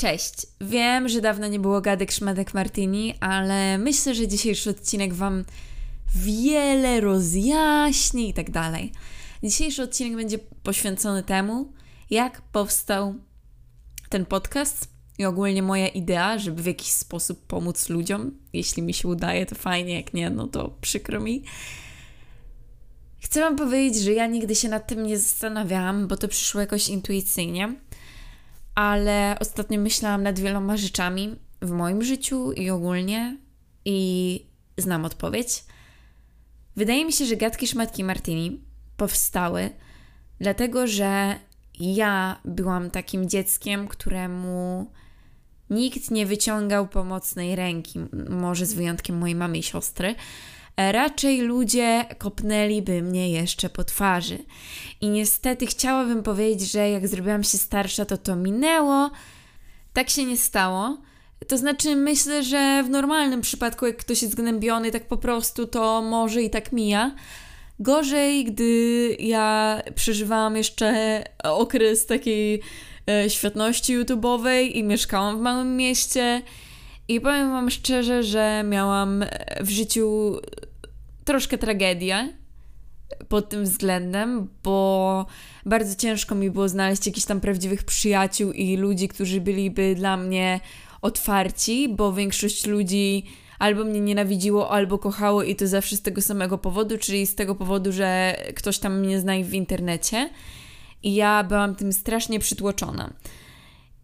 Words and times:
Cześć. 0.00 0.34
Wiem, 0.60 1.08
że 1.08 1.20
dawno 1.20 1.48
nie 1.48 1.58
było 1.58 1.80
gadek 1.80 2.12
szmatek 2.12 2.54
Martini, 2.54 3.14
ale 3.20 3.78
myślę, 3.78 4.14
że 4.14 4.28
dzisiejszy 4.28 4.70
odcinek 4.70 5.14
Wam 5.14 5.44
wiele 6.14 7.00
rozjaśni 7.00 8.28
i 8.28 8.34
tak 8.34 8.50
dalej. 8.50 8.92
Dzisiejszy 9.42 9.82
odcinek 9.82 10.16
będzie 10.16 10.38
poświęcony 10.38 11.22
temu, 11.22 11.72
jak 12.10 12.42
powstał 12.42 13.14
ten 14.08 14.26
podcast 14.26 14.88
i 15.18 15.24
ogólnie 15.24 15.62
moja 15.62 15.88
idea, 15.88 16.38
żeby 16.38 16.62
w 16.62 16.66
jakiś 16.66 16.88
sposób 16.88 17.46
pomóc 17.46 17.88
ludziom. 17.88 18.30
Jeśli 18.52 18.82
mi 18.82 18.94
się 18.94 19.08
udaje, 19.08 19.46
to 19.46 19.54
fajnie, 19.54 19.94
jak 19.94 20.14
nie, 20.14 20.30
no 20.30 20.48
to 20.48 20.76
przykro 20.80 21.20
mi. 21.20 21.42
Chcę 23.20 23.40
Wam 23.40 23.56
powiedzieć, 23.56 24.02
że 24.02 24.12
ja 24.12 24.26
nigdy 24.26 24.54
się 24.54 24.68
nad 24.68 24.86
tym 24.86 25.06
nie 25.06 25.18
zastanawiałam, 25.18 26.08
bo 26.08 26.16
to 26.16 26.28
przyszło 26.28 26.60
jakoś 26.60 26.88
intuicyjnie 26.88 27.74
ale 28.80 29.36
ostatnio 29.40 29.80
myślałam 29.80 30.22
nad 30.22 30.38
wieloma 30.38 30.76
rzeczami 30.76 31.36
w 31.62 31.70
moim 31.70 32.02
życiu 32.02 32.52
i 32.52 32.70
ogólnie 32.70 33.36
i 33.84 34.46
znam 34.76 35.04
odpowiedź. 35.04 35.64
Wydaje 36.76 37.04
mi 37.04 37.12
się, 37.12 37.24
że 37.24 37.36
gadki 37.36 37.66
szmatki 37.66 38.04
Martini 38.04 38.60
powstały 38.96 39.70
dlatego, 40.40 40.86
że 40.86 41.34
ja 41.80 42.40
byłam 42.44 42.90
takim 42.90 43.28
dzieckiem, 43.28 43.88
któremu 43.88 44.90
nikt 45.70 46.10
nie 46.10 46.26
wyciągał 46.26 46.88
pomocnej 46.88 47.56
ręki, 47.56 47.98
może 48.28 48.66
z 48.66 48.74
wyjątkiem 48.74 49.18
mojej 49.18 49.36
mamy 49.36 49.58
i 49.58 49.62
siostry. 49.62 50.14
Raczej 50.92 51.40
ludzie 51.40 52.04
kopnęliby 52.18 53.02
mnie 53.02 53.30
jeszcze 53.30 53.68
po 53.68 53.84
twarzy. 53.84 54.38
I 55.00 55.08
niestety 55.08 55.66
chciałabym 55.66 56.22
powiedzieć, 56.22 56.72
że 56.72 56.90
jak 56.90 57.08
zrobiłam 57.08 57.44
się 57.44 57.58
starsza, 57.58 58.04
to 58.04 58.18
to 58.18 58.36
minęło. 58.36 59.10
Tak 59.92 60.10
się 60.10 60.24
nie 60.24 60.36
stało. 60.36 60.98
To 61.48 61.58
znaczy, 61.58 61.96
myślę, 61.96 62.42
że 62.42 62.82
w 62.86 62.90
normalnym 62.90 63.40
przypadku, 63.40 63.86
jak 63.86 63.96
ktoś 63.96 64.22
jest 64.22 64.34
gnębiony, 64.34 64.90
tak 64.90 65.08
po 65.08 65.16
prostu 65.16 65.66
to 65.66 66.02
może 66.02 66.42
i 66.42 66.50
tak 66.50 66.72
mija. 66.72 67.14
Gorzej, 67.80 68.44
gdy 68.44 69.16
ja 69.18 69.80
przeżywałam 69.94 70.56
jeszcze 70.56 71.22
okres 71.44 72.06
takiej 72.06 72.62
e, 73.10 73.30
świetności 73.30 73.98
YouTube'owej 73.98 74.70
i 74.74 74.84
mieszkałam 74.84 75.38
w 75.38 75.40
małym 75.40 75.76
mieście. 75.76 76.42
I 77.08 77.20
powiem 77.20 77.50
Wam 77.50 77.70
szczerze, 77.70 78.22
że 78.22 78.62
miałam 78.68 79.24
w 79.60 79.70
życiu 79.70 80.36
troszkę 81.24 81.58
tragedię 81.58 82.28
pod 83.28 83.48
tym 83.48 83.64
względem, 83.64 84.48
bo 84.62 85.26
bardzo 85.66 85.94
ciężko 85.94 86.34
mi 86.34 86.50
było 86.50 86.68
znaleźć 86.68 87.06
jakichś 87.06 87.26
tam 87.26 87.40
prawdziwych 87.40 87.84
przyjaciół 87.84 88.52
i 88.52 88.76
ludzi, 88.76 89.08
którzy 89.08 89.40
byliby 89.40 89.94
dla 89.94 90.16
mnie 90.16 90.60
otwarci, 91.02 91.88
bo 91.88 92.12
większość 92.12 92.66
ludzi 92.66 93.24
albo 93.58 93.84
mnie 93.84 94.00
nienawidziło, 94.00 94.70
albo 94.70 94.98
kochało 94.98 95.42
i 95.42 95.56
to 95.56 95.66
zawsze 95.66 95.96
z 95.96 96.02
tego 96.02 96.22
samego 96.22 96.58
powodu, 96.58 96.98
czyli 96.98 97.26
z 97.26 97.34
tego 97.34 97.54
powodu, 97.54 97.92
że 97.92 98.36
ktoś 98.54 98.78
tam 98.78 99.00
mnie 99.00 99.20
zna 99.20 99.32
w 99.44 99.54
internecie. 99.54 100.30
I 101.02 101.14
ja 101.14 101.44
byłam 101.44 101.74
tym 101.74 101.92
strasznie 101.92 102.40
przytłoczona. 102.40 103.10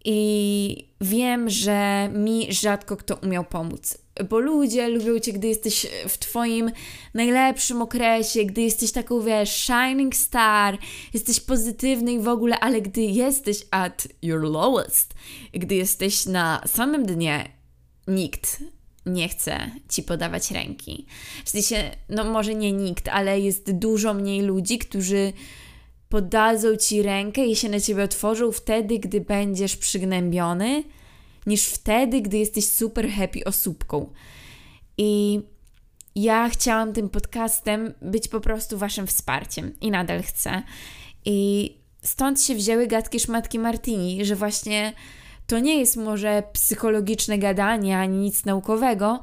I 0.05 0.89
wiem, 1.01 1.49
że 1.49 2.09
mi 2.13 2.53
rzadko 2.53 2.97
kto 2.97 3.15
umiał 3.15 3.43
pomóc 3.43 3.97
bo 4.29 4.39
ludzie 4.39 4.87
lubią 4.87 5.19
cię, 5.19 5.33
gdy 5.33 5.47
jesteś 5.47 5.87
w 6.07 6.17
twoim 6.17 6.71
najlepszym 7.13 7.81
okresie, 7.81 8.45
gdy 8.45 8.61
jesteś 8.61 8.91
taką, 8.91 9.21
wiesz, 9.21 9.49
shining 9.49 10.15
star, 10.15 10.77
jesteś 11.13 11.39
pozytywny 11.39 12.13
i 12.13 12.19
w 12.19 12.27
ogóle, 12.27 12.59
ale 12.59 12.81
gdy 12.81 13.01
jesteś 13.01 13.57
at 13.71 14.07
your 14.21 14.41
lowest, 14.41 15.13
gdy 15.53 15.75
jesteś 15.75 16.25
na 16.25 16.61
samym 16.67 17.05
dnie, 17.05 17.51
nikt 18.07 18.63
nie 19.05 19.29
chce 19.29 19.71
ci 19.89 20.03
podawać 20.03 20.51
ręki. 20.51 21.05
W 21.45 21.49
sensie, 21.49 21.91
no 22.09 22.23
może 22.23 22.55
nie 22.55 22.71
nikt, 22.71 23.07
ale 23.07 23.39
jest 23.39 23.71
dużo 23.71 24.13
mniej 24.13 24.41
ludzi, 24.41 24.77
którzy 24.77 25.33
podadzą 26.09 26.75
ci 26.75 27.01
rękę 27.01 27.45
i 27.45 27.55
się 27.55 27.69
na 27.69 27.79
ciebie 27.79 28.03
otworzą 28.03 28.51
wtedy, 28.51 28.99
gdy 28.99 29.21
będziesz 29.21 29.77
przygnębiony, 29.77 30.83
niż 31.47 31.65
wtedy, 31.65 32.21
gdy 32.21 32.37
jesteś 32.37 32.69
super 32.69 33.09
happy 33.09 33.43
osóbką. 33.43 34.13
I 34.97 35.41
ja 36.15 36.49
chciałam 36.49 36.93
tym 36.93 37.09
podcastem 37.09 37.93
być 38.01 38.27
po 38.27 38.41
prostu 38.41 38.77
waszym 38.77 39.07
wsparciem 39.07 39.79
i 39.81 39.91
nadal 39.91 40.23
chcę. 40.23 40.63
I 41.25 41.71
stąd 42.03 42.41
się 42.41 42.55
wzięły 42.55 42.87
gadki 42.87 43.19
szmatki 43.19 43.59
Martini, 43.59 44.25
że 44.25 44.35
właśnie 44.35 44.93
to 45.47 45.59
nie 45.59 45.79
jest 45.79 45.97
może 45.97 46.43
psychologiczne 46.53 47.37
gadanie 47.37 47.97
ani 47.97 48.17
nic 48.17 48.45
naukowego, 48.45 49.21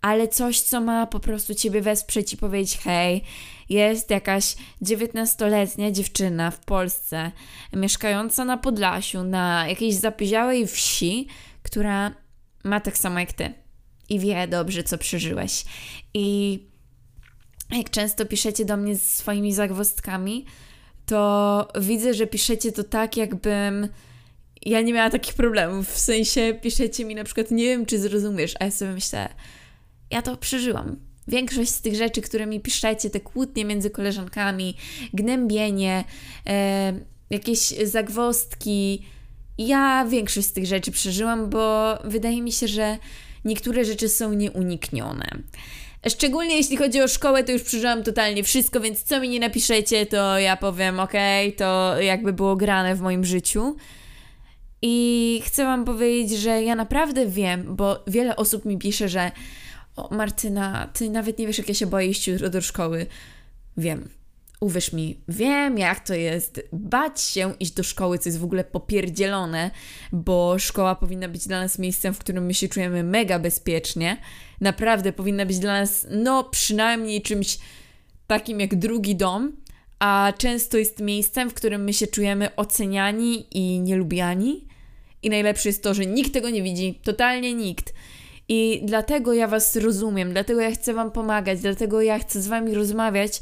ale 0.00 0.28
coś, 0.28 0.60
co 0.60 0.80
ma 0.80 1.06
po 1.06 1.20
prostu 1.20 1.54
ciebie 1.54 1.80
wesprzeć 1.80 2.32
i 2.32 2.36
powiedzieć: 2.36 2.78
hej, 2.78 3.22
jest 3.68 4.10
jakaś 4.10 4.56
19-letnia 4.82 5.90
dziewczyna 5.90 6.50
w 6.50 6.60
Polsce, 6.60 7.32
mieszkająca 7.72 8.44
na 8.44 8.56
Podlasiu, 8.56 9.22
na 9.22 9.68
jakiejś 9.68 9.94
zapyziałej 9.94 10.66
wsi, 10.66 11.28
która 11.66 12.14
ma 12.64 12.80
tak 12.80 12.98
samo 12.98 13.20
jak 13.20 13.32
ty 13.32 13.52
i 14.08 14.20
wie 14.20 14.48
dobrze, 14.48 14.82
co 14.82 14.98
przeżyłeś. 14.98 15.64
I 16.14 16.58
jak 17.70 17.90
często 17.90 18.26
piszecie 18.26 18.64
do 18.64 18.76
mnie 18.76 18.96
z 18.96 19.12
swoimi 19.12 19.54
zagwozdkami, 19.54 20.46
to 21.06 21.68
widzę, 21.80 22.14
że 22.14 22.26
piszecie 22.26 22.72
to 22.72 22.84
tak, 22.84 23.16
jakbym 23.16 23.88
ja 24.62 24.80
nie 24.80 24.92
miała 24.92 25.10
takich 25.10 25.34
problemów. 25.34 25.88
W 25.88 25.98
sensie 25.98 26.58
piszecie 26.62 27.04
mi 27.04 27.14
na 27.14 27.24
przykład, 27.24 27.50
nie 27.50 27.64
wiem, 27.64 27.86
czy 27.86 27.98
zrozumiesz, 27.98 28.54
a 28.60 28.64
ja 28.64 28.70
sobie 28.70 28.90
myślę, 28.90 29.28
ja 30.10 30.22
to 30.22 30.36
przeżyłam. 30.36 30.96
Większość 31.28 31.70
z 31.70 31.80
tych 31.80 31.94
rzeczy, 31.94 32.22
które 32.22 32.46
mi 32.46 32.60
piszecie, 32.60 33.10
te 33.10 33.20
kłótnie 33.20 33.64
między 33.64 33.90
koleżankami, 33.90 34.76
gnębienie, 35.14 36.04
e, 36.46 36.92
jakieś 37.30 37.60
zagwozdki, 37.68 39.06
ja 39.58 40.06
większość 40.08 40.46
z 40.46 40.52
tych 40.52 40.66
rzeczy 40.66 40.92
przeżyłam, 40.92 41.50
bo 41.50 41.94
wydaje 42.04 42.42
mi 42.42 42.52
się, 42.52 42.68
że 42.68 42.98
niektóre 43.44 43.84
rzeczy 43.84 44.08
są 44.08 44.32
nieuniknione. 44.32 45.26
Szczególnie 46.08 46.56
jeśli 46.56 46.76
chodzi 46.76 47.00
o 47.00 47.08
szkołę, 47.08 47.44
to 47.44 47.52
już 47.52 47.62
przeżyłam 47.62 48.02
totalnie 48.02 48.44
wszystko, 48.44 48.80
więc 48.80 49.02
co 49.02 49.20
mi 49.20 49.28
nie 49.28 49.40
napiszecie, 49.40 50.06
to 50.06 50.38
ja 50.38 50.56
powiem, 50.56 51.00
ok, 51.00 51.12
to 51.56 52.00
jakby 52.00 52.32
było 52.32 52.56
grane 52.56 52.94
w 52.94 53.00
moim 53.00 53.24
życiu. 53.24 53.76
I 54.82 55.42
chcę 55.44 55.64
Wam 55.64 55.84
powiedzieć, 55.84 56.38
że 56.38 56.62
ja 56.62 56.74
naprawdę 56.74 57.26
wiem, 57.26 57.76
bo 57.76 58.04
wiele 58.06 58.36
osób 58.36 58.64
mi 58.64 58.78
pisze, 58.78 59.08
że 59.08 59.32
o 59.96 60.14
Martyna, 60.14 60.88
ty 60.92 61.10
nawet 61.10 61.38
nie 61.38 61.46
wiesz, 61.46 61.58
jak 61.58 61.68
ja 61.68 61.74
się 61.74 61.86
boję 61.86 62.06
iść 62.08 62.28
jutro 62.28 62.50
do 62.50 62.60
szkoły. 62.60 63.06
Wiem, 63.76 64.08
Uwierz 64.60 64.92
mi, 64.92 65.20
wiem 65.28 65.78
jak 65.78 66.00
to 66.00 66.14
jest 66.14 66.68
bać 66.72 67.20
się 67.20 67.54
iść 67.60 67.72
do 67.72 67.82
szkoły, 67.82 68.18
co 68.18 68.28
jest 68.28 68.38
w 68.38 68.44
ogóle 68.44 68.64
popierdzielone, 68.64 69.70
bo 70.12 70.58
szkoła 70.58 70.94
powinna 70.94 71.28
być 71.28 71.46
dla 71.46 71.60
nas 71.60 71.78
miejscem, 71.78 72.14
w 72.14 72.18
którym 72.18 72.46
my 72.46 72.54
się 72.54 72.68
czujemy 72.68 73.02
mega 73.02 73.38
bezpiecznie. 73.38 74.16
Naprawdę 74.60 75.12
powinna 75.12 75.46
być 75.46 75.58
dla 75.58 75.80
nas, 75.80 76.06
no 76.10 76.44
przynajmniej 76.44 77.22
czymś 77.22 77.58
takim 78.26 78.60
jak 78.60 78.74
drugi 78.74 79.16
dom, 79.16 79.52
a 79.98 80.32
często 80.38 80.78
jest 80.78 81.00
miejscem, 81.00 81.50
w 81.50 81.54
którym 81.54 81.84
my 81.84 81.92
się 81.92 82.06
czujemy 82.06 82.56
oceniani 82.56 83.46
i 83.58 83.80
nielubiani. 83.80 84.66
I 85.22 85.30
najlepsze 85.30 85.68
jest 85.68 85.82
to, 85.82 85.94
że 85.94 86.06
nikt 86.06 86.32
tego 86.32 86.50
nie 86.50 86.62
widzi, 86.62 87.00
totalnie 87.04 87.54
nikt. 87.54 87.94
I 88.48 88.82
dlatego 88.84 89.32
ja 89.32 89.48
Was 89.48 89.76
rozumiem, 89.76 90.32
dlatego 90.32 90.60
ja 90.60 90.70
chcę 90.70 90.94
Wam 90.94 91.10
pomagać, 91.10 91.60
dlatego 91.60 92.02
ja 92.02 92.18
chcę 92.18 92.42
z 92.42 92.46
Wami 92.46 92.74
rozmawiać, 92.74 93.40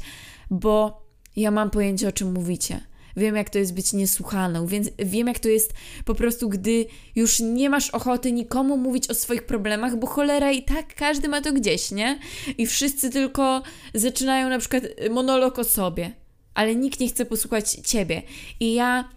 bo 0.49 1.04
ja 1.35 1.51
mam 1.51 1.69
pojęcie, 1.69 2.07
o 2.07 2.11
czym 2.11 2.33
mówicie. 2.33 2.81
Wiem, 3.17 3.35
jak 3.35 3.49
to 3.49 3.59
jest 3.59 3.73
być 3.73 3.93
niesłuchaną, 3.93 4.67
więc 4.67 4.89
wiem, 4.99 5.27
jak 5.27 5.39
to 5.39 5.49
jest 5.49 5.73
po 6.05 6.15
prostu, 6.15 6.49
gdy 6.49 6.85
już 7.15 7.39
nie 7.39 7.69
masz 7.69 7.89
ochoty 7.89 8.31
nikomu 8.31 8.77
mówić 8.77 9.09
o 9.09 9.13
swoich 9.13 9.43
problemach, 9.43 9.95
bo 9.95 10.07
cholera 10.07 10.51
i 10.51 10.63
tak 10.63 10.95
każdy 10.95 11.27
ma 11.27 11.41
to 11.41 11.53
gdzieś, 11.53 11.91
nie? 11.91 12.19
I 12.57 12.67
wszyscy 12.67 13.09
tylko 13.09 13.63
zaczynają 13.93 14.49
na 14.49 14.59
przykład 14.59 14.83
monolog 15.11 15.59
o 15.59 15.63
sobie, 15.63 16.11
ale 16.53 16.75
nikt 16.75 16.99
nie 16.99 17.07
chce 17.07 17.25
posłuchać 17.25 17.71
ciebie. 17.71 18.21
I 18.59 18.73
ja, 18.73 19.09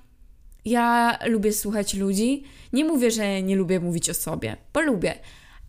ja 0.65 1.19
lubię 1.27 1.53
słuchać 1.53 1.95
ludzi. 1.95 2.45
Nie 2.73 2.85
mówię, 2.85 3.11
że 3.11 3.43
nie 3.43 3.57
lubię 3.57 3.81
mówić 3.81 4.11
o 4.11 4.15
sobie, 4.15 4.57
bo 4.75 4.81
lubię, 4.81 5.15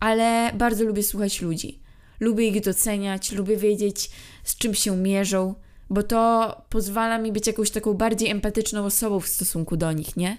ale 0.00 0.50
bardzo 0.54 0.84
lubię 0.84 1.02
słuchać 1.02 1.40
ludzi. 1.40 1.80
Lubię 2.20 2.48
ich 2.48 2.60
doceniać, 2.60 3.32
lubię 3.32 3.56
wiedzieć, 3.56 4.10
z 4.44 4.56
czym 4.56 4.74
się 4.74 4.96
mierzą 4.96 5.54
bo 5.90 6.02
to 6.02 6.56
pozwala 6.68 7.18
mi 7.18 7.32
być 7.32 7.46
jakąś 7.46 7.70
taką 7.70 7.94
bardziej 7.94 8.30
empatyczną 8.30 8.84
osobą 8.84 9.20
w 9.20 9.28
stosunku 9.28 9.76
do 9.76 9.92
nich, 9.92 10.16
nie? 10.16 10.38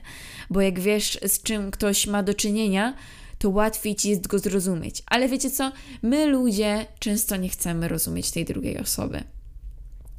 Bo 0.49 0.61
jak 0.61 0.79
wiesz, 0.79 1.19
z 1.27 1.41
czym 1.41 1.71
ktoś 1.71 2.07
ma 2.07 2.23
do 2.23 2.33
czynienia, 2.33 2.93
to 3.39 3.49
łatwiej 3.49 3.95
ci 3.95 4.09
jest 4.09 4.27
go 4.27 4.39
zrozumieć. 4.39 5.03
Ale 5.05 5.29
wiecie 5.29 5.51
co? 5.51 5.71
My 6.01 6.25
ludzie 6.25 6.85
często 6.99 7.35
nie 7.35 7.49
chcemy 7.49 7.87
rozumieć 7.87 8.31
tej 8.31 8.45
drugiej 8.45 8.79
osoby. 8.79 9.23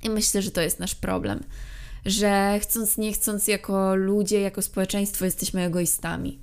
I 0.02 0.10
myślę, 0.10 0.42
że 0.42 0.50
to 0.50 0.60
jest 0.60 0.78
nasz 0.78 0.94
problem. 0.94 1.44
Że 2.06 2.58
chcąc, 2.62 2.98
nie 2.98 3.12
chcąc, 3.12 3.48
jako 3.48 3.94
ludzie, 3.94 4.40
jako 4.40 4.62
społeczeństwo, 4.62 5.24
jesteśmy 5.24 5.62
egoistami, 5.62 6.38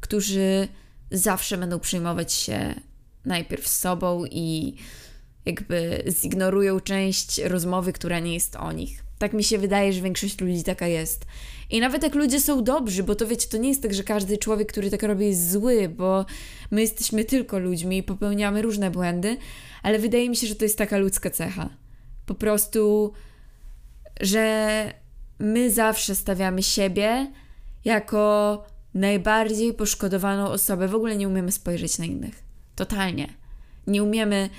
którzy 0.00 0.68
zawsze 1.10 1.58
będą 1.58 1.80
przejmować 1.80 2.32
się 2.32 2.74
najpierw 3.24 3.68
sobą 3.68 4.24
i 4.30 4.74
jakby 5.46 6.04
zignorują 6.22 6.80
część 6.80 7.38
rozmowy, 7.38 7.92
która 7.92 8.18
nie 8.18 8.34
jest 8.34 8.56
o 8.56 8.72
nich. 8.72 9.04
Tak 9.18 9.32
mi 9.32 9.44
się 9.44 9.58
wydaje, 9.58 9.92
że 9.92 10.00
większość 10.00 10.40
ludzi 10.40 10.62
taka 10.62 10.86
jest. 10.86 11.26
I 11.70 11.80
nawet 11.80 12.02
jak 12.02 12.14
ludzie 12.14 12.40
są 12.40 12.64
dobrzy, 12.64 13.02
bo 13.02 13.14
to 13.14 13.26
wiecie, 13.26 13.48
to 13.48 13.56
nie 13.56 13.68
jest 13.68 13.82
tak, 13.82 13.94
że 13.94 14.04
każdy 14.04 14.38
człowiek, 14.38 14.72
który 14.72 14.90
tak 14.90 15.02
robi, 15.02 15.26
jest 15.26 15.50
zły, 15.50 15.88
bo 15.88 16.24
my 16.70 16.80
jesteśmy 16.80 17.24
tylko 17.24 17.58
ludźmi 17.58 17.98
i 17.98 18.02
popełniamy 18.02 18.62
różne 18.62 18.90
błędy, 18.90 19.36
ale 19.82 19.98
wydaje 19.98 20.30
mi 20.30 20.36
się, 20.36 20.46
że 20.46 20.54
to 20.54 20.64
jest 20.64 20.78
taka 20.78 20.98
ludzka 20.98 21.30
cecha. 21.30 21.68
Po 22.26 22.34
prostu, 22.34 23.12
że 24.20 24.92
my 25.38 25.70
zawsze 25.70 26.14
stawiamy 26.14 26.62
siebie 26.62 27.32
jako 27.84 28.64
najbardziej 28.94 29.74
poszkodowaną 29.74 30.48
osobę. 30.48 30.88
W 30.88 30.94
ogóle 30.94 31.16
nie 31.16 31.28
umiemy 31.28 31.52
spojrzeć 31.52 31.98
na 31.98 32.04
innych. 32.04 32.42
Totalnie. 32.76 33.28
Nie 33.86 34.02
umiemy 34.02 34.50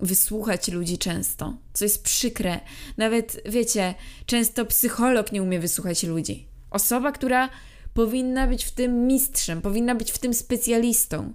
wysłuchać 0.00 0.68
ludzi 0.68 0.98
często, 0.98 1.56
co 1.72 1.84
jest 1.84 2.02
przykre. 2.02 2.60
Nawet, 2.96 3.40
wiecie, 3.46 3.94
często 4.26 4.66
psycholog 4.66 5.32
nie 5.32 5.42
umie 5.42 5.60
wysłuchać 5.60 6.02
ludzi. 6.02 6.46
Osoba, 6.70 7.12
która 7.12 7.48
powinna 7.94 8.46
być 8.46 8.64
w 8.64 8.70
tym 8.70 9.06
mistrzem, 9.06 9.62
powinna 9.62 9.94
być 9.94 10.12
w 10.12 10.18
tym 10.18 10.34
specjalistą. 10.34 11.32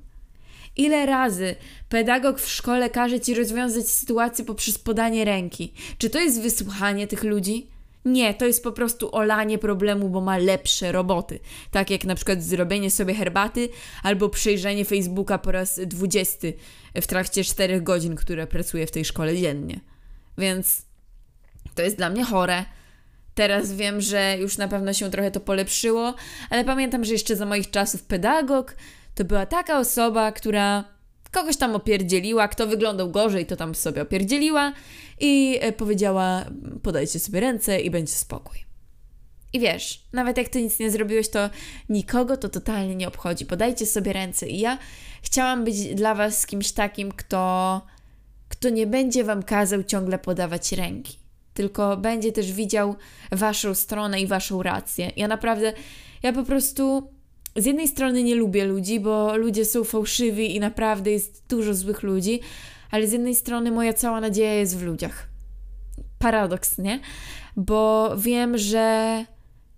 Ile 0.78 1.06
razy 1.06 1.56
pedagog 1.90 2.40
w 2.40 2.50
szkole 2.50 2.90
każe 2.90 3.20
ci 3.20 3.34
rozwiązać 3.34 3.88
sytuację 3.88 4.46
poprzez 4.46 4.78
podanie 4.78 5.26
ręki? 5.26 5.74
Czy 5.98 6.10
to 6.10 6.20
jest 6.20 6.42
wysłuchanie 6.42 7.08
tych 7.08 7.24
ludzi? 7.24 7.68
Nie, 8.10 8.34
to 8.34 8.46
jest 8.46 8.64
po 8.64 8.72
prostu 8.72 9.16
olanie 9.16 9.58
problemu, 9.58 10.10
bo 10.10 10.22
ma 10.22 10.38
lepsze 10.38 10.92
roboty. 10.92 11.40
Tak 11.72 11.90
jak 11.90 12.06
na 12.06 12.16
przykład 12.16 12.44
zrobienie 12.44 12.92
sobie 12.92 13.14
herbaty 13.14 13.70
albo 14.04 14.30
przejrzenie 14.30 14.86
Facebooka 14.86 15.38
po 15.38 15.52
raz 15.52 15.80
dwudziesty 15.86 16.54
w 16.96 17.08
trakcie 17.08 17.44
czterech 17.44 17.84
godzin, 17.84 18.16
które 18.16 18.48
pracuję 18.48 18.88
w 18.88 18.92
tej 18.92 19.06
szkole 19.06 19.38
dziennie. 19.38 19.80
Więc 20.38 20.82
to 21.76 21.82
jest 21.82 21.98
dla 21.98 22.10
mnie 22.10 22.24
chore. 22.24 22.66
Teraz 23.36 23.74
wiem, 23.74 24.02
że 24.02 24.38
już 24.40 24.58
na 24.58 24.68
pewno 24.68 24.94
się 24.94 25.12
trochę 25.12 25.32
to 25.32 25.40
polepszyło, 25.40 26.14
ale 26.50 26.66
pamiętam, 26.66 27.06
że 27.06 27.14
jeszcze 27.14 27.36
za 27.36 27.46
moich 27.46 27.72
czasów 27.72 28.04
pedagog 28.04 28.76
to 29.16 29.26
była 29.26 29.46
taka 29.46 29.80
osoba, 29.80 30.32
która 30.32 30.84
kogoś 31.32 31.58
tam 31.58 31.76
opierdzieliła, 31.76 32.48
kto 32.48 32.68
wyglądał 32.68 33.12
gorzej, 33.12 33.46
to 33.46 33.56
tam 33.56 33.76
sobie 33.76 34.02
opierdzieliła 34.02 34.74
i 35.20 35.58
e, 35.62 35.72
powiedziała: 35.72 36.46
podajcie 36.84 37.20
sobie 37.20 37.40
ręce 37.40 37.80
i 37.80 37.90
będzie 37.90 38.14
spokój. 38.14 38.70
I 39.54 39.60
wiesz, 39.60 40.04
nawet 40.14 40.38
jak 40.38 40.50
ty 40.50 40.62
nic 40.62 40.80
nie 40.80 40.92
zrobiłeś, 40.92 41.30
to 41.30 41.50
nikogo 41.90 42.38
to 42.38 42.50
totalnie 42.50 42.96
nie 42.96 43.08
obchodzi. 43.08 43.46
Podajcie 43.46 43.86
sobie 43.86 44.14
ręce. 44.14 44.48
I 44.48 44.60
ja 44.60 44.78
chciałam 45.22 45.64
być 45.64 45.96
dla 45.96 46.16
was 46.16 46.46
kimś 46.46 46.72
takim, 46.72 47.12
kto, 47.12 47.82
kto 48.50 48.70
nie 48.70 48.88
będzie 48.88 49.24
wam 49.24 49.44
kazał 49.44 49.84
ciągle 49.84 50.20
podawać 50.20 50.72
ręki, 50.72 51.18
tylko 51.54 51.98
będzie 51.98 52.32
też 52.32 52.54
widział 52.54 52.96
waszą 53.32 53.76
stronę 53.76 54.22
i 54.22 54.28
waszą 54.28 54.64
rację. 54.64 55.12
Ja 55.16 55.28
naprawdę, 55.28 55.74
ja 56.24 56.34
po 56.34 56.44
prostu 56.44 57.12
z 57.56 57.66
jednej 57.66 57.88
strony 57.88 58.24
nie 58.24 58.36
lubię 58.36 58.66
ludzi, 58.66 59.00
bo 59.00 59.38
ludzie 59.38 59.66
są 59.66 59.84
fałszywi 59.84 60.56
i 60.56 60.60
naprawdę 60.60 61.12
jest 61.12 61.44
dużo 61.50 61.74
złych 61.74 62.04
ludzi, 62.04 62.40
ale 62.92 63.08
z 63.08 63.12
jednej 63.12 63.36
strony 63.36 63.72
moja 63.72 63.94
cała 63.94 64.22
nadzieja 64.22 64.54
jest 64.54 64.78
w 64.78 64.84
ludziach. 64.84 65.30
Paradoks, 66.20 66.78
nie? 66.78 67.00
Bo 67.56 68.14
wiem, 68.18 68.58
że 68.58 69.26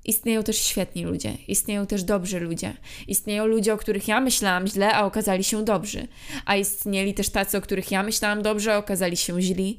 istnieją 0.06 0.44
też 0.44 0.58
świetni 0.58 1.04
ludzie, 1.04 1.34
istnieją 1.48 1.86
też 1.86 2.04
dobrzy 2.04 2.40
ludzie. 2.40 2.74
Istnieją 3.08 3.46
ludzie, 3.46 3.74
o 3.74 3.78
których 3.78 4.08
ja 4.08 4.22
myślałam 4.22 4.68
źle, 4.68 4.94
a 4.94 5.06
okazali 5.06 5.44
się 5.44 5.66
dobrzy. 5.66 6.08
A 6.46 6.56
istnieli 6.56 7.14
też 7.14 7.30
tacy, 7.30 7.58
o 7.58 7.62
których 7.62 7.92
ja 7.92 8.04
myślałam 8.04 8.42
dobrze, 8.42 8.74
a 8.74 8.78
okazali 8.78 9.18
się 9.18 9.42
źli. 9.42 9.78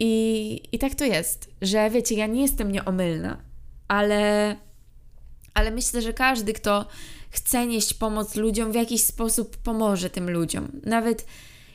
I, 0.00 0.62
I 0.72 0.78
tak 0.78 0.94
to 0.94 1.04
jest, 1.04 1.50
że 1.62 1.90
wiecie, 1.90 2.14
ja 2.14 2.26
nie 2.26 2.42
jestem 2.42 2.72
nieomylna, 2.72 3.42
ale 3.88 4.56
ale 5.54 5.70
myślę, 5.70 6.02
że 6.02 6.12
każdy, 6.12 6.52
kto 6.52 6.86
chce 7.30 7.66
nieść 7.66 7.94
pomoc 7.94 8.36
ludziom, 8.36 8.72
w 8.72 8.74
jakiś 8.74 9.04
sposób 9.04 9.56
pomoże 9.56 10.10
tym 10.10 10.30
ludziom. 10.30 10.68
Nawet 10.84 11.26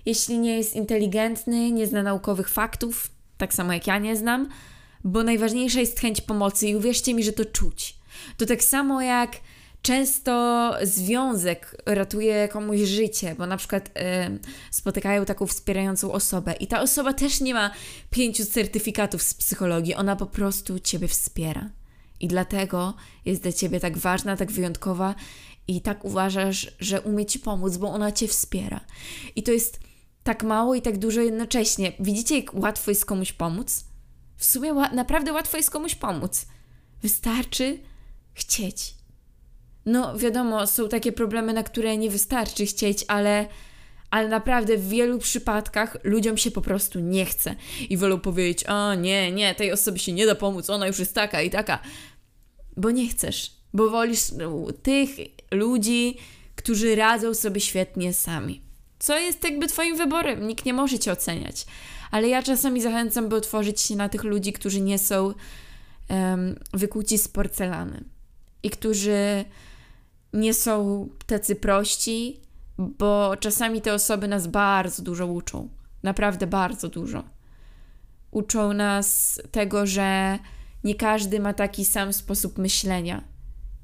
jeśli 0.05 0.39
nie 0.39 0.57
jest 0.57 0.75
inteligentny, 0.75 1.71
nie 1.71 1.87
zna 1.87 2.03
naukowych 2.03 2.49
faktów, 2.49 3.09
tak 3.37 3.53
samo 3.53 3.73
jak 3.73 3.87
ja 3.87 3.99
nie 3.99 4.15
znam, 4.15 4.49
bo 5.03 5.23
najważniejsza 5.23 5.79
jest 5.79 5.99
chęć 5.99 6.21
pomocy 6.21 6.67
i 6.67 6.75
uwierzcie 6.75 7.13
mi, 7.13 7.23
że 7.23 7.33
to 7.33 7.45
czuć. 7.45 7.97
To 8.37 8.45
tak 8.45 8.63
samo 8.63 9.01
jak 9.01 9.31
często 9.81 10.73
związek 10.83 11.81
ratuje 11.85 12.47
komuś 12.47 12.79
życie, 12.79 13.35
bo 13.37 13.47
na 13.47 13.57
przykład 13.57 13.87
y, 13.87 13.91
spotykają 14.71 15.25
taką 15.25 15.47
wspierającą 15.47 16.11
osobę 16.11 16.53
i 16.53 16.67
ta 16.67 16.81
osoba 16.81 17.13
też 17.13 17.41
nie 17.41 17.53
ma 17.53 17.71
pięciu 18.09 18.45
certyfikatów 18.45 19.21
z 19.21 19.33
psychologii, 19.33 19.95
ona 19.95 20.15
po 20.15 20.25
prostu 20.25 20.79
ciebie 20.79 21.07
wspiera. 21.07 21.69
I 22.19 22.27
dlatego 22.27 22.93
jest 23.25 23.41
dla 23.41 23.51
ciebie 23.51 23.79
tak 23.79 23.97
ważna, 23.97 24.37
tak 24.37 24.51
wyjątkowa 24.51 25.15
i 25.67 25.81
tak 25.81 26.05
uważasz, 26.05 26.71
że 26.79 27.01
umie 27.01 27.25
ci 27.25 27.39
pomóc, 27.39 27.77
bo 27.77 27.89
ona 27.89 28.11
cię 28.11 28.27
wspiera. 28.27 28.79
I 29.35 29.43
to 29.43 29.51
jest 29.51 29.79
tak 30.23 30.43
mało 30.43 30.75
i 30.75 30.81
tak 30.81 30.97
dużo 30.97 31.21
jednocześnie. 31.21 31.91
Widzicie, 31.99 32.35
jak 32.39 32.53
łatwo 32.53 32.91
jest 32.91 33.05
komuś 33.05 33.33
pomóc? 33.33 33.85
W 34.37 34.45
sumie 34.45 34.73
naprawdę 34.73 35.33
łatwo 35.33 35.57
jest 35.57 35.71
komuś 35.71 35.95
pomóc. 35.95 36.45
Wystarczy 37.01 37.79
chcieć. 38.33 38.95
No, 39.85 40.17
wiadomo, 40.17 40.67
są 40.67 40.89
takie 40.89 41.11
problemy, 41.11 41.53
na 41.53 41.63
które 41.63 41.97
nie 41.97 42.09
wystarczy 42.09 42.65
chcieć, 42.65 43.05
ale, 43.07 43.47
ale 44.09 44.27
naprawdę 44.27 44.77
w 44.77 44.89
wielu 44.89 45.19
przypadkach 45.19 45.97
ludziom 46.03 46.37
się 46.37 46.51
po 46.51 46.61
prostu 46.61 46.99
nie 46.99 47.25
chce. 47.25 47.55
I 47.89 47.97
wolą 47.97 48.19
powiedzieć: 48.19 48.63
O 48.63 48.95
nie, 48.95 49.31
nie, 49.31 49.55
tej 49.55 49.71
osobie 49.71 49.99
się 49.99 50.13
nie 50.13 50.25
da 50.25 50.35
pomóc, 50.35 50.69
ona 50.69 50.87
już 50.87 50.99
jest 50.99 51.15
taka 51.15 51.41
i 51.41 51.49
taka. 51.49 51.79
Bo 52.77 52.91
nie 52.91 53.07
chcesz, 53.07 53.51
bo 53.73 53.89
wolisz 53.89 54.31
no, 54.31 54.67
tych 54.83 55.09
ludzi, 55.51 56.17
którzy 56.55 56.95
radzą 56.95 57.33
sobie 57.33 57.61
świetnie 57.61 58.13
sami. 58.13 58.61
Co 58.99 59.19
jest 59.19 59.43
jakby 59.43 59.67
Twoim 59.67 59.97
wyborem, 59.97 60.47
nikt 60.47 60.65
nie 60.65 60.73
może 60.73 60.99
Cię 60.99 61.11
oceniać. 61.11 61.65
Ale 62.11 62.27
ja 62.27 62.43
czasami 62.43 62.81
zachęcam, 62.81 63.29
by 63.29 63.35
otworzyć 63.35 63.81
się 63.81 63.95
na 63.95 64.09
tych 64.09 64.23
ludzi, 64.23 64.53
którzy 64.53 64.81
nie 64.81 64.99
są 64.99 65.33
um, 66.09 66.59
wykuci 66.73 67.17
z 67.17 67.27
porcelany 67.27 68.03
i 68.63 68.69
którzy 68.69 69.45
nie 70.33 70.53
są 70.53 71.07
tacy 71.25 71.55
prości, 71.55 72.39
bo 72.77 73.37
czasami 73.39 73.81
te 73.81 73.93
osoby 73.93 74.27
nas 74.27 74.47
bardzo 74.47 75.03
dużo 75.03 75.27
uczą. 75.27 75.69
Naprawdę 76.03 76.47
bardzo 76.47 76.89
dużo. 76.89 77.23
Uczą 78.31 78.73
nas 78.73 79.41
tego, 79.51 79.85
że 79.85 80.39
nie 80.83 80.95
każdy 80.95 81.39
ma 81.39 81.53
taki 81.53 81.85
sam 81.85 82.13
sposób 82.13 82.57
myślenia. 82.57 83.23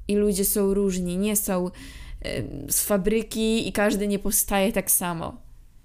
I 0.08 0.16
ludzie 0.16 0.44
są 0.44 0.74
różni, 0.74 1.18
nie 1.18 1.36
są 1.36 1.70
z 2.68 2.84
fabryki 2.84 3.68
i 3.68 3.72
każdy 3.72 4.08
nie 4.08 4.18
powstaje 4.18 4.72
tak 4.72 4.90
samo. 4.90 5.36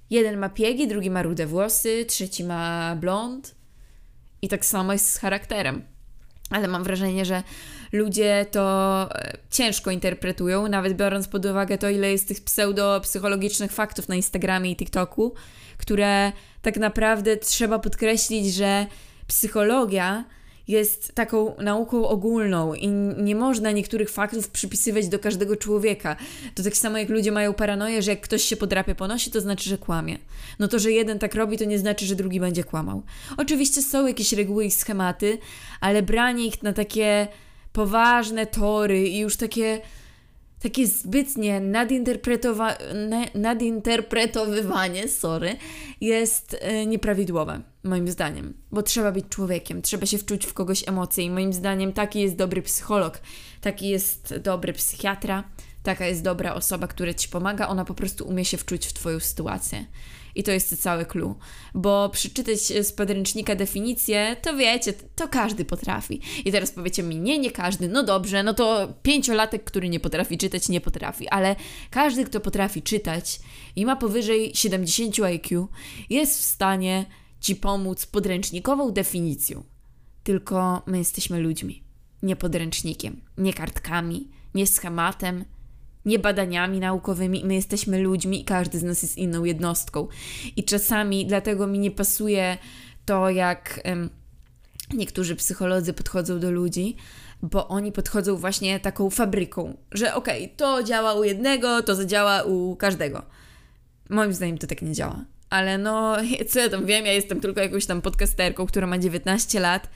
Jeden 0.09 0.37
ma 0.37 0.49
piegi, 0.49 0.87
drugi 0.87 1.09
ma 1.09 1.23
rude 1.23 1.47
włosy, 1.47 2.05
trzeci 2.05 2.43
ma 2.43 2.95
blond. 2.95 3.55
I 4.41 4.47
tak 4.47 4.65
samo 4.65 4.93
jest 4.93 5.11
z 5.11 5.17
charakterem. 5.17 5.81
Ale 6.49 6.67
mam 6.67 6.83
wrażenie, 6.83 7.25
że 7.25 7.43
ludzie 7.91 8.45
to 8.51 9.07
e, 9.15 9.37
ciężko 9.51 9.91
interpretują, 9.91 10.67
nawet 10.67 10.93
biorąc 10.93 11.27
pod 11.27 11.45
uwagę 11.45 11.77
to, 11.77 11.89
ile 11.89 12.11
jest 12.11 12.27
tych 12.27 12.41
pseudo-psychologicznych 12.41 13.71
faktów 13.71 14.09
na 14.09 14.15
Instagramie 14.15 14.71
i 14.71 14.75
TikToku, 14.75 15.33
które 15.77 16.31
tak 16.61 16.77
naprawdę 16.77 17.37
trzeba 17.37 17.79
podkreślić, 17.79 18.53
że 18.53 18.85
psychologia 19.27 20.25
jest 20.69 21.15
taką 21.15 21.55
nauką 21.61 22.07
ogólną 22.07 22.73
i 22.73 22.87
nie 23.17 23.35
można 23.35 23.71
niektórych 23.71 24.09
faktów 24.09 24.49
przypisywać 24.49 25.07
do 25.07 25.19
każdego 25.19 25.55
człowieka. 25.55 26.15
To 26.55 26.63
tak 26.63 26.77
samo 26.77 26.97
jak 26.97 27.09
ludzie 27.09 27.31
mają 27.31 27.53
paranoję, 27.53 28.01
że 28.01 28.11
jak 28.11 28.21
ktoś 28.21 28.43
się 28.43 28.57
podrapie 28.57 28.95
po 28.95 29.07
nosie, 29.07 29.31
to 29.31 29.41
znaczy, 29.41 29.69
że 29.69 29.77
kłamie. 29.77 30.17
No 30.59 30.67
to, 30.67 30.79
że 30.79 30.91
jeden 30.91 31.19
tak 31.19 31.35
robi, 31.35 31.57
to 31.57 31.65
nie 31.65 31.79
znaczy, 31.79 32.05
że 32.05 32.15
drugi 32.15 32.39
będzie 32.39 32.63
kłamał. 32.63 33.01
Oczywiście 33.37 33.81
są 33.81 34.07
jakieś 34.07 34.33
reguły 34.33 34.65
i 34.65 34.71
schematy, 34.71 35.37
ale 35.81 36.01
branie 36.01 36.45
ich 36.45 36.63
na 36.63 36.73
takie 36.73 37.27
poważne 37.73 38.45
tory 38.45 39.07
i 39.07 39.19
już 39.19 39.37
takie 39.37 39.81
takie 40.61 40.87
zbytnie 40.87 41.61
nadinterpretowa- 41.61 42.75
nadinterpretowywanie, 43.35 45.07
sorry, 45.07 45.55
jest 46.01 46.57
e, 46.61 46.85
nieprawidłowe, 46.85 47.61
moim 47.83 48.07
zdaniem. 48.07 48.53
Bo 48.71 48.83
trzeba 48.83 49.11
być 49.11 49.25
człowiekiem, 49.29 49.81
trzeba 49.81 50.05
się 50.05 50.17
wczuć 50.17 50.45
w 50.45 50.53
kogoś 50.53 50.87
emocje 50.87 51.23
i 51.23 51.29
moim 51.29 51.53
zdaniem 51.53 51.93
taki 51.93 52.21
jest 52.21 52.35
dobry 52.35 52.61
psycholog, 52.61 53.19
taki 53.61 53.89
jest 53.89 54.37
dobry 54.37 54.73
psychiatra, 54.73 55.43
taka 55.83 56.05
jest 56.05 56.23
dobra 56.23 56.53
osoba, 56.53 56.87
która 56.87 57.13
ci 57.13 57.29
pomaga, 57.29 57.67
ona 57.67 57.85
po 57.85 57.93
prostu 57.93 58.27
umie 58.27 58.45
się 58.45 58.57
wczuć 58.57 58.87
w 58.87 58.93
Twoją 58.93 59.19
sytuację. 59.19 59.85
I 60.39 60.43
to 60.43 60.51
jest 60.51 60.81
cały 60.81 61.05
clue. 61.05 61.35
Bo 61.73 62.09
przeczytać 62.09 62.59
z 62.59 62.91
podręcznika 62.91 63.55
definicję, 63.55 64.35
to 64.41 64.57
wiecie, 64.57 64.93
to 65.15 65.27
każdy 65.27 65.65
potrafi. 65.65 66.21
I 66.45 66.51
teraz 66.51 66.71
powiecie 66.71 67.03
mi, 67.03 67.15
nie, 67.15 67.39
nie 67.39 67.51
każdy. 67.51 67.87
No 67.87 68.03
dobrze, 68.03 68.43
no 68.43 68.53
to 68.53 68.93
pięciolatek, 69.03 69.63
który 69.63 69.89
nie 69.89 69.99
potrafi 69.99 70.37
czytać, 70.37 70.69
nie 70.69 70.81
potrafi. 70.81 71.29
Ale 71.29 71.55
każdy, 71.89 72.25
kto 72.25 72.39
potrafi 72.39 72.81
czytać 72.81 73.39
i 73.75 73.85
ma 73.85 73.95
powyżej 73.95 74.51
70 74.55 75.19
IQ, 75.19 75.67
jest 76.09 76.39
w 76.39 76.43
stanie 76.43 77.05
Ci 77.39 77.55
pomóc 77.55 78.05
podręcznikową 78.05 78.91
definicją. 78.91 79.63
Tylko 80.23 80.81
my 80.85 80.97
jesteśmy 80.97 81.39
ludźmi, 81.39 81.83
nie 82.23 82.35
podręcznikiem, 82.35 83.21
nie 83.37 83.53
kartkami, 83.53 84.27
nie 84.55 84.67
schematem, 84.67 85.45
nie 86.09 86.19
badaniami 86.19 86.79
naukowymi. 86.79 87.45
My 87.45 87.53
jesteśmy 87.53 87.99
ludźmi 87.99 88.41
i 88.41 88.45
każdy 88.45 88.79
z 88.79 88.83
nas 88.83 89.01
jest 89.01 89.17
inną 89.17 89.43
jednostką. 89.43 90.07
I 90.55 90.63
czasami 90.63 91.25
dlatego 91.25 91.67
mi 91.67 91.79
nie 91.79 91.91
pasuje 91.91 92.57
to, 93.05 93.29
jak 93.29 93.81
niektórzy 94.93 95.35
psycholodzy 95.35 95.93
podchodzą 95.93 96.39
do 96.39 96.51
ludzi, 96.51 96.95
bo 97.41 97.67
oni 97.67 97.91
podchodzą 97.91 98.35
właśnie 98.35 98.79
taką 98.79 99.09
fabryką, 99.09 99.77
że 99.91 100.13
okej, 100.15 100.43
okay, 100.43 100.55
to 100.57 100.83
działa 100.83 101.13
u 101.13 101.23
jednego, 101.23 101.83
to 101.83 101.95
zadziała 101.95 102.43
u 102.43 102.75
każdego. 102.75 103.25
Moim 104.09 104.33
zdaniem 104.33 104.57
to 104.57 104.67
tak 104.67 104.81
nie 104.81 104.93
działa. 104.93 105.25
Ale 105.49 105.77
no, 105.77 106.17
co 106.49 106.59
ja 106.59 106.69
tam 106.69 106.85
wiem, 106.85 107.05
ja 107.05 107.13
jestem 107.13 107.39
tylko 107.39 107.61
jakąś 107.61 107.85
tam 107.85 108.01
podcasterką, 108.01 108.65
która 108.65 108.87
ma 108.87 108.97
19 108.97 109.59
lat 109.59 109.89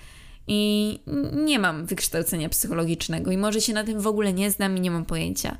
i 0.47 0.99
nie 1.33 1.59
mam 1.59 1.85
wykształcenia 1.85 2.49
psychologicznego 2.49 3.31
i 3.31 3.37
może 3.37 3.61
się 3.61 3.73
na 3.73 3.83
tym 3.83 3.99
w 3.99 4.07
ogóle 4.07 4.33
nie 4.33 4.51
znam 4.51 4.77
i 4.77 4.81
nie 4.81 4.91
mam 4.91 5.05
pojęcia 5.05 5.57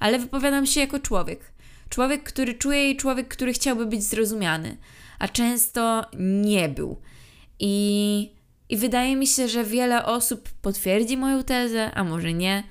ale 0.00 0.18
wypowiadam 0.18 0.66
się 0.66 0.80
jako 0.80 0.98
człowiek. 0.98 1.52
Człowiek, 1.88 2.22
który 2.22 2.54
czuje 2.54 2.90
i 2.90 2.96
człowiek, 2.96 3.28
który 3.28 3.52
chciałby 3.52 3.86
być 3.86 4.02
zrozumiany, 4.02 4.76
a 5.18 5.28
często 5.28 6.04
nie 6.18 6.68
był. 6.68 6.96
I, 7.58 8.32
I 8.68 8.76
wydaje 8.76 9.16
mi 9.16 9.26
się, 9.26 9.48
że 9.48 9.64
wiele 9.64 10.04
osób 10.04 10.48
potwierdzi 10.62 11.16
moją 11.16 11.44
tezę, 11.44 11.90
a 11.94 12.04
może 12.04 12.32
nie. 12.32 12.64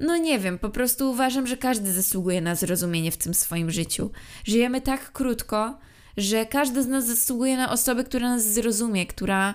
No 0.00 0.16
nie 0.16 0.38
wiem, 0.38 0.58
po 0.58 0.70
prostu 0.70 1.10
uważam, 1.10 1.46
że 1.46 1.56
każdy 1.56 1.92
zasługuje 1.92 2.40
na 2.40 2.54
zrozumienie 2.54 3.12
w 3.12 3.16
tym 3.16 3.34
swoim 3.34 3.70
życiu. 3.70 4.10
Żyjemy 4.44 4.80
tak 4.80 5.12
krótko, 5.12 5.78
że 6.16 6.46
każdy 6.46 6.82
z 6.82 6.86
nas 6.86 7.06
zasługuje 7.06 7.56
na 7.56 7.72
osobę, 7.72 8.04
która 8.04 8.28
nas 8.28 8.52
zrozumie, 8.52 9.06
która 9.06 9.54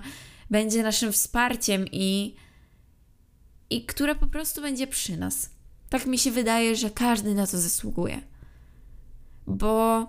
będzie 0.49 0.83
naszym 0.83 1.11
wsparciem 1.11 1.85
i, 1.91 2.35
i 3.69 3.85
która 3.85 4.15
po 4.15 4.27
prostu 4.27 4.61
będzie 4.61 4.87
przy 4.87 5.17
nas. 5.17 5.49
Tak 5.91 6.05
mi 6.05 6.17
się 6.17 6.31
wydaje, 6.31 6.75
że 6.75 6.89
każdy 6.89 7.35
na 7.35 7.47
to 7.47 7.57
zasługuje. 7.57 8.21
Bo, 9.47 10.07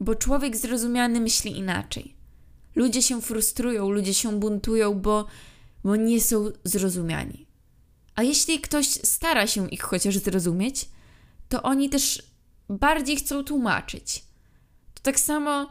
bo 0.00 0.14
człowiek 0.14 0.56
zrozumiany 0.56 1.20
myśli 1.20 1.58
inaczej. 1.58 2.14
Ludzie 2.74 3.02
się 3.02 3.22
frustrują, 3.22 3.90
ludzie 3.90 4.14
się 4.14 4.40
buntują, 4.40 4.94
bo, 4.94 5.26
bo 5.84 5.96
nie 5.96 6.20
są 6.20 6.50
zrozumiani. 6.64 7.46
A 8.14 8.22
jeśli 8.22 8.60
ktoś 8.60 8.86
stara 8.86 9.46
się 9.46 9.68
ich 9.68 9.82
chociaż 9.82 10.16
zrozumieć, 10.16 10.88
to 11.48 11.62
oni 11.62 11.90
też 11.90 12.22
bardziej 12.68 13.16
chcą 13.16 13.44
tłumaczyć. 13.44 14.24
To 14.94 15.02
tak 15.02 15.20
samo 15.20 15.70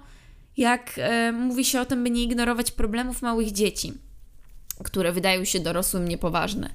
jak 0.58 0.94
e, 0.98 1.32
mówi 1.32 1.66
się 1.66 1.82
o 1.82 1.86
tym, 1.86 2.04
by 2.04 2.10
nie 2.10 2.24
ignorować 2.24 2.72
problemów 2.72 3.22
małych 3.22 3.52
dzieci, 3.52 3.94
które 4.84 5.12
wydają 5.12 5.46
się 5.46 5.60
dorosłym 5.60 6.08
niepoważne. 6.08 6.74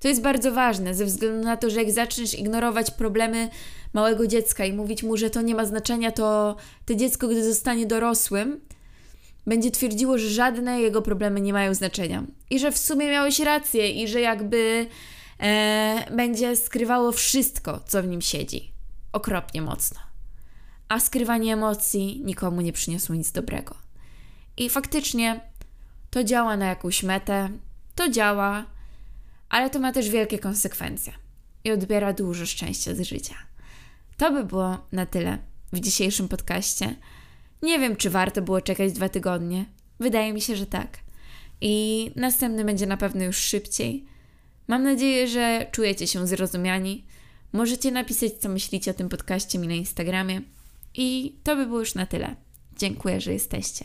To 0.00 0.08
jest 0.08 0.22
bardzo 0.22 0.52
ważne, 0.52 0.94
ze 0.94 1.04
względu 1.04 1.44
na 1.44 1.56
to, 1.56 1.70
że 1.70 1.82
jak 1.82 1.92
zaczniesz 1.92 2.38
ignorować 2.38 2.90
problemy 2.90 3.48
małego 3.92 4.26
dziecka 4.26 4.64
i 4.64 4.72
mówić 4.72 5.02
mu, 5.02 5.16
że 5.16 5.30
to 5.30 5.42
nie 5.42 5.54
ma 5.54 5.64
znaczenia, 5.64 6.12
to 6.12 6.56
to 6.86 6.94
dziecko, 6.94 7.28
gdy 7.28 7.44
zostanie 7.44 7.86
dorosłym, 7.86 8.60
będzie 9.46 9.70
twierdziło, 9.70 10.18
że 10.18 10.30
żadne 10.30 10.80
jego 10.80 11.02
problemy 11.02 11.40
nie 11.40 11.52
mają 11.52 11.74
znaczenia. 11.74 12.24
I 12.50 12.58
że 12.58 12.72
w 12.72 12.78
sumie 12.78 13.10
miałeś 13.10 13.40
rację, 13.40 13.90
i 13.90 14.08
że 14.08 14.20
jakby 14.20 14.86
e, 15.40 16.16
będzie 16.16 16.56
skrywało 16.56 17.12
wszystko, 17.12 17.80
co 17.86 18.02
w 18.02 18.06
nim 18.06 18.20
siedzi. 18.20 18.72
Okropnie 19.12 19.62
mocno. 19.62 20.00
A 20.88 21.00
skrywanie 21.00 21.52
emocji 21.52 22.22
nikomu 22.24 22.60
nie 22.60 22.72
przyniosło 22.72 23.14
nic 23.14 23.32
dobrego. 23.32 23.74
I 24.56 24.70
faktycznie 24.70 25.40
to 26.10 26.24
działa 26.24 26.56
na 26.56 26.66
jakąś 26.66 27.02
metę, 27.02 27.48
to 27.94 28.08
działa, 28.08 28.64
ale 29.54 29.70
to 29.70 29.78
ma 29.78 29.92
też 29.92 30.10
wielkie 30.10 30.38
konsekwencje 30.38 31.12
i 31.64 31.70
odbiera 31.70 32.12
dużo 32.12 32.46
szczęścia 32.46 32.94
z 32.94 33.00
życia. 33.00 33.34
To 34.16 34.32
by 34.32 34.44
było 34.44 34.86
na 34.92 35.06
tyle 35.06 35.38
w 35.72 35.80
dzisiejszym 35.80 36.28
podcaście. 36.28 36.96
Nie 37.62 37.78
wiem, 37.78 37.96
czy 37.96 38.10
warto 38.10 38.42
było 38.42 38.60
czekać 38.60 38.92
dwa 38.92 39.08
tygodnie. 39.08 39.64
Wydaje 40.00 40.32
mi 40.32 40.40
się, 40.40 40.56
że 40.56 40.66
tak. 40.66 40.98
I 41.60 42.10
następny 42.16 42.64
będzie 42.64 42.86
na 42.86 42.96
pewno 42.96 43.24
już 43.24 43.36
szybciej. 43.36 44.04
Mam 44.68 44.82
nadzieję, 44.82 45.28
że 45.28 45.66
czujecie 45.72 46.06
się 46.06 46.26
zrozumiani. 46.26 47.04
Możecie 47.52 47.90
napisać, 47.90 48.32
co 48.32 48.48
myślicie 48.48 48.90
o 48.90 48.94
tym 48.94 49.08
podcaście 49.08 49.58
mi 49.58 49.68
na 49.68 49.74
Instagramie. 49.74 50.42
I 50.94 51.36
to 51.44 51.56
by 51.56 51.66
było 51.66 51.80
już 51.80 51.94
na 51.94 52.06
tyle. 52.06 52.36
Dziękuję, 52.76 53.20
że 53.20 53.32
jesteście. 53.32 53.84